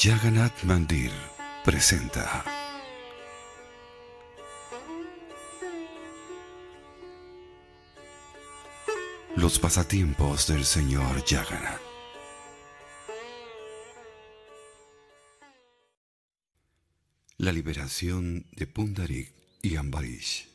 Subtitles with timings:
[0.00, 1.10] Jagannath Mandir
[1.64, 2.44] presenta
[9.34, 11.80] Los pasatiempos del señor Jagannath.
[17.38, 20.48] La liberación de Pundarik y Ambarish.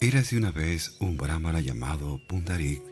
[0.00, 2.82] Érase una vez un brahmana llamado Pundarik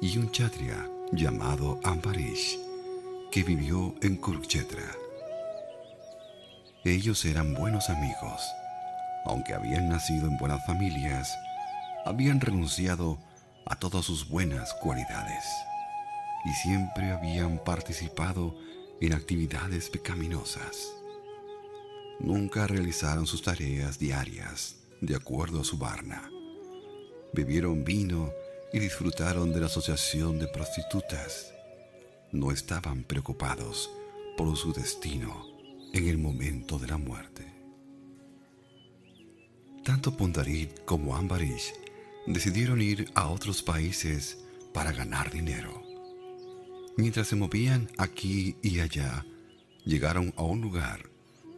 [0.00, 2.58] y un chatria llamado Ambarish
[3.32, 4.84] que vivió en Kurukshetra.
[6.84, 8.40] Ellos eran buenos amigos.
[9.26, 11.36] Aunque habían nacido en buenas familias,
[12.04, 13.18] habían renunciado
[13.66, 15.44] a todas sus buenas cualidades
[16.44, 18.56] y siempre habían participado
[19.00, 20.92] en actividades pecaminosas.
[22.20, 26.30] Nunca realizaron sus tareas diarias de acuerdo a su varna.
[27.32, 28.30] Bebieron vino
[28.72, 31.52] y disfrutaron de la asociación de prostitutas.
[32.32, 33.90] No estaban preocupados
[34.36, 35.46] por su destino
[35.92, 37.52] en el momento de la muerte.
[39.84, 41.72] Tanto Pundarit como Ambarish
[42.26, 44.38] decidieron ir a otros países
[44.72, 45.82] para ganar dinero.
[46.96, 49.24] Mientras se movían aquí y allá,
[49.84, 51.08] llegaron a un lugar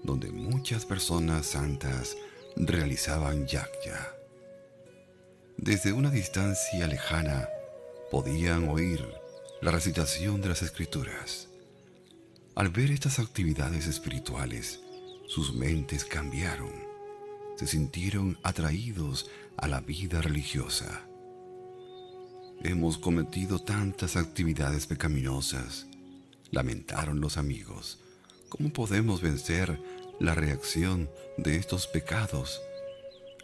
[0.03, 2.17] donde muchas personas santas
[2.57, 4.22] realizaban yakya.
[5.63, 7.49] Desde una distancia lejana
[8.11, 9.01] podían oír
[9.61, 11.47] la recitación de las escrituras.
[12.57, 14.81] Al ver estas actividades espirituales,
[15.29, 16.73] sus mentes cambiaron
[17.55, 21.03] se sintieron atraídos a la vida religiosa.
[22.65, 25.87] Hemos cometido tantas actividades pecaminosas,
[26.51, 28.01] lamentaron los amigos.
[28.49, 29.81] ¿Cómo podemos vencer
[30.19, 32.61] la reacción de estos pecados?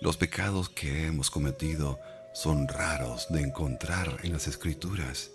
[0.00, 1.98] Los pecados que hemos cometido
[2.32, 5.32] son raros de encontrar en las escrituras.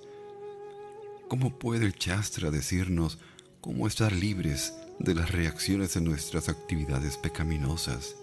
[1.27, 3.17] ¿Cómo puede el Chastra decirnos
[3.59, 8.15] cómo estar libres de las reacciones de nuestras actividades pecaminosas?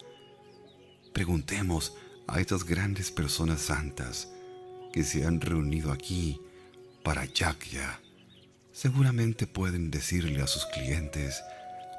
[1.12, 1.94] Preguntemos
[2.26, 4.28] a estas grandes personas santas
[4.94, 6.40] que se han reunido aquí
[7.04, 8.00] para Yakya.
[8.72, 11.42] Seguramente pueden decirle a sus clientes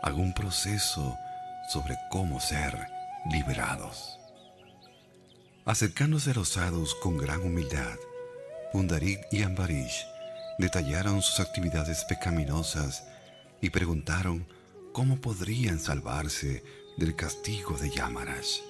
[0.01, 1.16] algún proceso
[1.72, 2.75] sobre cómo ser
[3.31, 4.21] liberados.
[5.64, 8.00] Acercándose a los sadhus con gran humildad,
[8.74, 10.08] Pundarik y Ambarish
[10.58, 13.04] detallaron sus actividades pecaminosas
[13.62, 14.48] y preguntaron
[14.92, 16.64] cómo podrían salvarse
[16.98, 18.62] del castigo de Yamarash.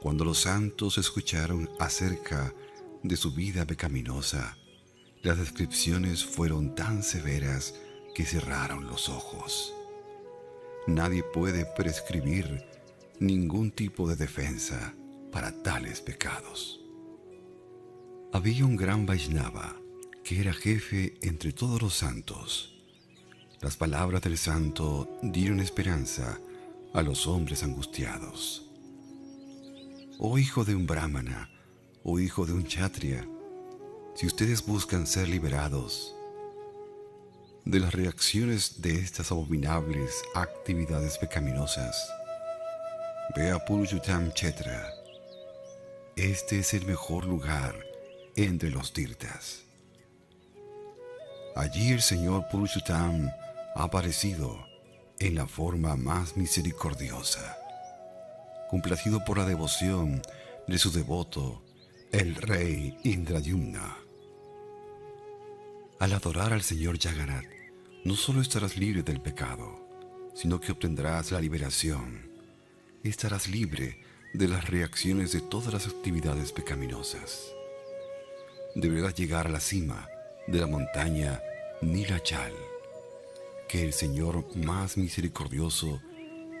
[0.00, 2.54] Cuando los santos escucharon acerca
[3.02, 4.56] de su vida pecaminosa,
[5.22, 7.74] las descripciones fueron tan severas
[8.14, 9.74] que cerraron los ojos.
[10.86, 12.64] Nadie puede prescribir
[13.20, 14.94] ningún tipo de defensa
[15.32, 16.80] para tales pecados.
[18.32, 19.76] Había un gran Vaishnava
[20.24, 22.74] que era jefe entre todos los santos.
[23.60, 26.38] Las palabras del santo dieron esperanza
[26.94, 28.68] a los hombres angustiados
[30.20, 31.48] oh hijo de un brahmana,
[32.02, 33.24] oh hijo de un chatria,
[34.16, 36.14] si ustedes buscan ser liberados
[37.64, 42.10] de las reacciones de estas abominables actividades pecaminosas,
[43.36, 44.97] ve a Purushottam Chetra.
[46.18, 47.76] Este es el mejor lugar
[48.34, 49.62] entre los tirtas.
[51.54, 53.30] Allí el Señor Purushottam
[53.76, 54.66] ha aparecido
[55.20, 57.56] en la forma más misericordiosa
[58.68, 60.20] complacido por la devoción
[60.66, 61.62] de su devoto,
[62.10, 63.96] el rey Indrayumna.
[66.00, 67.46] Al adorar al Señor Jagannath,
[68.04, 69.88] no solo estarás libre del pecado,
[70.34, 72.28] sino que obtendrás la liberación.
[73.04, 77.52] Estarás libre de las reacciones de todas las actividades pecaminosas.
[78.74, 80.08] Deberás llegar a la cima
[80.46, 81.40] de la montaña
[81.80, 82.52] Nilachal,
[83.68, 86.00] que el Señor más misericordioso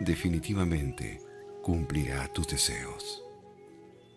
[0.00, 1.20] definitivamente
[1.62, 3.22] cumplirá tus deseos.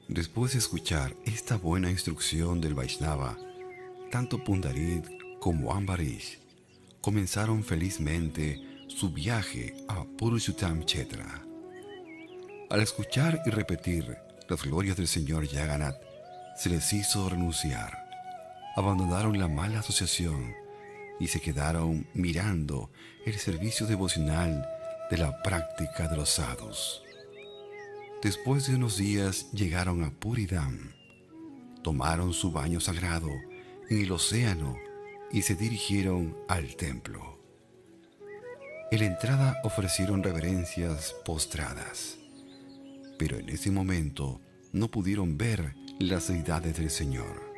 [0.07, 3.37] Después de escuchar esta buena instrucción del Vaishnava,
[4.11, 5.05] tanto Pundarit
[5.39, 6.39] como Ambarish
[7.01, 11.50] comenzaron felizmente su viaje a Purushottam Chetra.
[12.71, 16.01] Al escuchar y repetir las glorias del Señor Jagannath,
[16.55, 18.07] se les hizo renunciar.
[18.77, 20.55] Abandonaron la mala asociación
[21.19, 22.89] y se quedaron mirando
[23.25, 24.65] el servicio devocional
[25.09, 27.03] de la práctica de los sadhus.
[28.23, 30.93] Después de unos días llegaron a Puridam,
[31.83, 33.31] tomaron su baño sagrado
[33.89, 34.77] en el océano
[35.29, 37.37] y se dirigieron al templo.
[38.91, 42.20] En la entrada ofrecieron reverencias postradas,
[43.21, 44.41] pero en ese momento
[44.71, 47.53] no pudieron ver las deidades del Señor.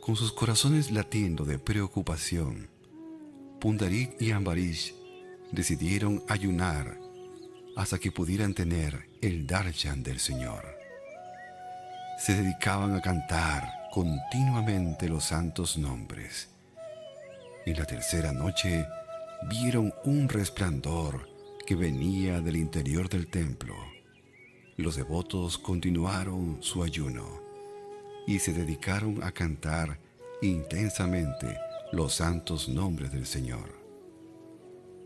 [0.00, 2.70] Con sus corazones latiendo de preocupación,
[3.60, 4.94] Pundarit y Ambarish
[5.50, 7.00] decidieron ayunar
[7.76, 10.64] hasta que pudieran tener el darshan del Señor.
[12.20, 16.48] Se dedicaban a cantar continuamente los santos nombres.
[17.66, 18.86] En la tercera noche
[19.50, 21.27] vieron un resplandor
[21.68, 23.74] que venía del interior del templo.
[24.78, 27.42] Los devotos continuaron su ayuno
[28.26, 30.00] y se dedicaron a cantar
[30.40, 31.58] intensamente
[31.92, 33.78] los santos nombres del Señor.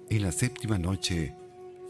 [0.08, 1.34] En la séptima noche,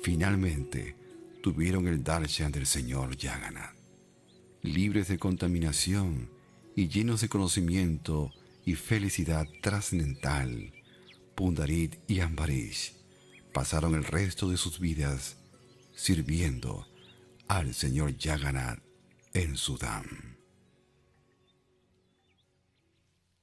[0.00, 0.96] finalmente,
[1.42, 3.76] tuvieron el darshan del Señor Yaganat.
[4.62, 6.30] Libres de contaminación
[6.75, 8.32] y llenos de conocimiento
[8.64, 10.72] y felicidad trascendental,
[11.34, 13.01] Pundarit y Ambarish
[13.52, 15.37] pasaron el resto de sus vidas
[15.94, 16.87] sirviendo
[17.49, 18.81] al Señor Yaganat
[19.34, 20.31] en Sudán.